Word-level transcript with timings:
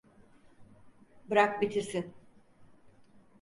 Bırak 1.29 1.61
bitirsin. 1.61 2.13